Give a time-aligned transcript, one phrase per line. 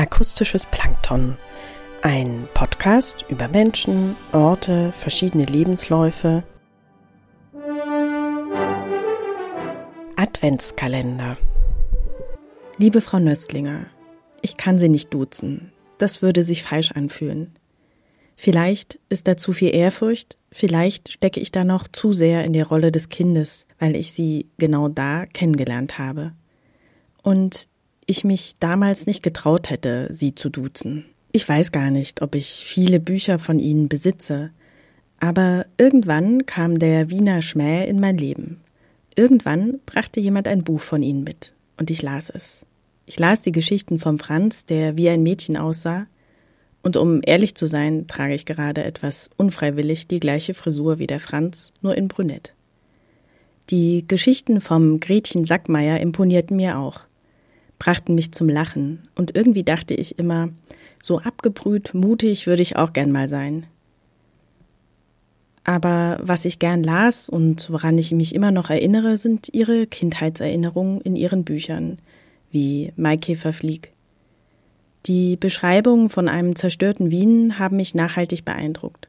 [0.00, 1.36] Akustisches Plankton.
[2.00, 6.42] Ein Podcast über Menschen, Orte, verschiedene Lebensläufe.
[10.16, 11.36] Adventskalender.
[12.78, 13.88] Liebe Frau Nöstlinger,
[14.40, 15.70] ich kann Sie nicht duzen.
[15.98, 17.52] Das würde sich falsch anfühlen.
[18.36, 22.66] Vielleicht ist da zu viel Ehrfurcht, vielleicht stecke ich da noch zu sehr in der
[22.66, 26.32] Rolle des Kindes, weil ich Sie genau da kennengelernt habe.
[27.22, 27.68] Und
[28.10, 31.06] ich mich damals nicht getraut hätte, sie zu duzen.
[31.32, 34.50] Ich weiß gar nicht, ob ich viele Bücher von ihnen besitze,
[35.20, 38.60] aber irgendwann kam der Wiener Schmäh in mein Leben.
[39.14, 42.66] Irgendwann brachte jemand ein Buch von ihnen mit, und ich las es.
[43.06, 46.06] Ich las die Geschichten vom Franz, der wie ein Mädchen aussah,
[46.82, 51.20] und um ehrlich zu sein, trage ich gerade etwas unfreiwillig die gleiche Frisur wie der
[51.20, 52.54] Franz, nur in brünett.
[53.68, 57.04] Die Geschichten vom Gretchen Sackmeier imponierten mir auch
[57.80, 60.50] brachten mich zum Lachen, und irgendwie dachte ich immer,
[61.02, 63.66] so abgebrüht, mutig würde ich auch gern mal sein.
[65.64, 71.00] Aber was ich gern las und woran ich mich immer noch erinnere, sind ihre Kindheitserinnerungen
[71.00, 71.98] in ihren Büchern,
[72.50, 73.92] wie Maikäfer flieg.
[75.06, 79.08] Die Beschreibungen von einem zerstörten Wien haben mich nachhaltig beeindruckt.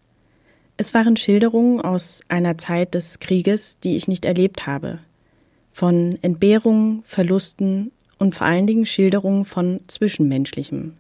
[0.78, 5.00] Es waren Schilderungen aus einer Zeit des Krieges, die ich nicht erlebt habe.
[5.74, 10.94] Von Entbehrungen, Verlusten und vor allen Dingen Schilderungen von Zwischenmenschlichem.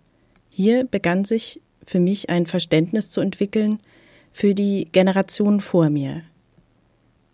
[0.50, 3.78] Hier begann sich für mich ein Verständnis zu entwickeln
[4.34, 6.24] für die Generation vor mir.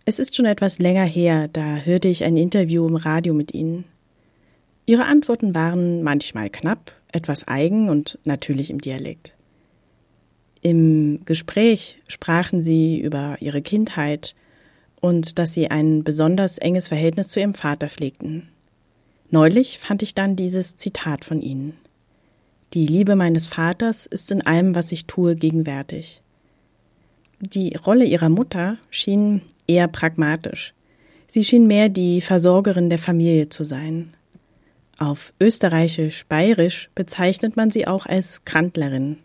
[0.04, 3.86] Es ist schon etwas länger her, da hörte ich ein Interview im Radio mit Ihnen.
[4.86, 9.36] Ihre Antworten waren manchmal knapp, etwas eigen und natürlich im Dialekt.
[10.62, 14.36] Im Gespräch sprachen Sie über Ihre Kindheit
[15.00, 18.50] und dass Sie ein besonders enges Verhältnis zu Ihrem Vater pflegten.
[19.30, 21.74] Neulich fand ich dann dieses Zitat von Ihnen.
[22.74, 26.22] Die Liebe meines Vaters ist in allem, was ich tue, gegenwärtig.
[27.40, 30.74] Die Rolle ihrer Mutter schien eher pragmatisch.
[31.28, 34.14] Sie schien mehr die Versorgerin der Familie zu sein.
[34.98, 39.18] Auf österreichisch-bayerisch bezeichnet man sie auch als Grantlerin.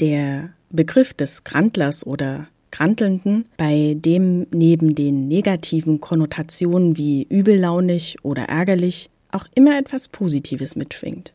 [0.00, 8.46] Der Begriff des Grantlers oder Grantelnden, bei dem neben den negativen Konnotationen wie übellaunig oder
[8.46, 11.32] ärgerlich auch immer etwas Positives mitschwingt.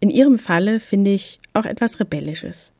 [0.00, 2.72] In ihrem Falle finde ich auch etwas Rebellisches.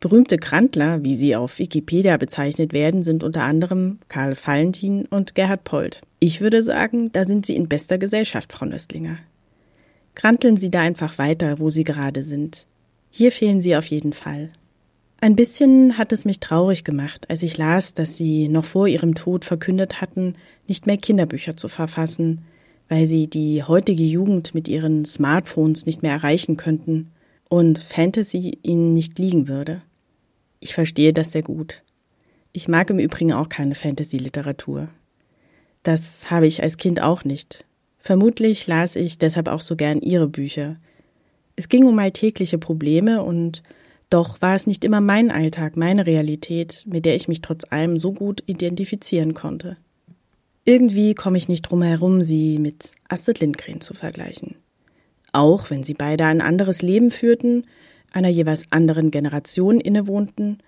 [0.00, 5.64] Berühmte Krantler, wie sie auf Wikipedia bezeichnet werden, sind unter anderem Karl Valentin und Gerhard
[5.64, 6.00] Pold.
[6.20, 9.18] Ich würde sagen, da sind Sie in bester Gesellschaft, Frau Nöstlinger.
[10.14, 12.66] Kranteln Sie da einfach weiter, wo Sie gerade sind.
[13.10, 14.50] Hier fehlen Sie auf jeden Fall.
[15.20, 19.16] Ein bisschen hat es mich traurig gemacht, als ich las, dass Sie noch vor Ihrem
[19.16, 20.34] Tod verkündet hatten,
[20.68, 22.44] nicht mehr Kinderbücher zu verfassen,
[22.88, 27.10] weil sie die heutige Jugend mit ihren Smartphones nicht mehr erreichen könnten
[27.48, 29.82] und Fantasy ihnen nicht liegen würde.
[30.60, 31.82] Ich verstehe das sehr gut.
[32.52, 34.88] Ich mag im Übrigen auch keine Fantasy-Literatur.
[35.82, 37.64] Das habe ich als Kind auch nicht.
[37.98, 40.76] Vermutlich las ich deshalb auch so gern ihre Bücher.
[41.56, 43.62] Es ging um alltägliche Probleme und
[44.10, 47.98] doch war es nicht immer mein Alltag, meine Realität, mit der ich mich trotz allem
[47.98, 49.76] so gut identifizieren konnte.
[50.68, 54.56] Irgendwie komme ich nicht drum herum, sie mit Astrid Lindgren zu vergleichen.
[55.32, 57.64] Auch wenn sie beide ein anderes Leben führten,
[58.12, 60.58] einer jeweils anderen Generation innewohnten,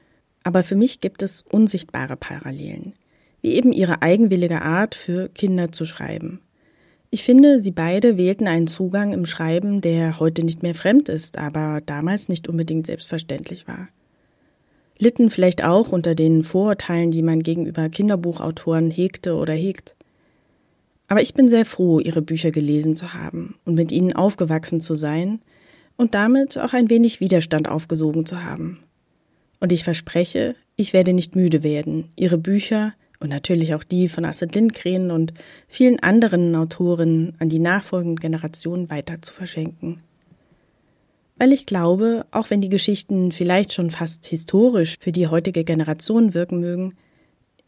[0.43, 2.95] aber für mich gibt es unsichtbare Parallelen,
[3.43, 6.41] wie eben ihre eigenwillige Art für Kinder zu schreiben.
[7.11, 11.37] Ich finde, sie beide wählten einen Zugang im Schreiben, der heute nicht mehr fremd ist,
[11.37, 13.89] aber damals nicht unbedingt selbstverständlich war
[15.01, 19.97] litten vielleicht auch unter den Vorurteilen, die man gegenüber Kinderbuchautoren hegte oder hegt.
[21.09, 24.95] Aber ich bin sehr froh, ihre Bücher gelesen zu haben und mit ihnen aufgewachsen zu
[24.95, 25.41] sein
[25.97, 28.79] und damit auch ein wenig Widerstand aufgesogen zu haben.
[29.59, 34.25] Und ich verspreche, ich werde nicht müde werden, ihre Bücher und natürlich auch die von
[34.25, 35.35] Astrid Lindgren und
[35.67, 40.03] vielen anderen Autoren an die nachfolgenden Generationen weiter zu verschenken
[41.41, 46.35] weil ich glaube, auch wenn die Geschichten vielleicht schon fast historisch für die heutige Generation
[46.35, 46.97] wirken mögen,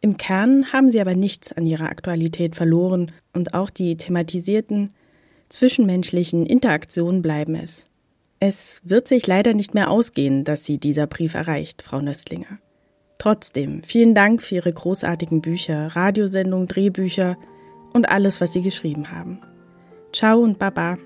[0.02, 4.92] im Kern haben sie aber nichts an ihrer Aktualität verloren und auch die thematisierten
[5.48, 7.86] zwischenmenschlichen Interaktionen bleiben es.
[8.40, 12.58] Es wird sich leider nicht mehr ausgehen, dass Sie dieser Brief erreicht, Frau Nöstlinger.
[13.16, 17.38] Trotzdem, vielen Dank für Ihre großartigen Bücher, Radiosendungen, Drehbücher
[17.94, 19.38] und alles, was Sie geschrieben haben.
[20.12, 20.98] Ciao und Baba.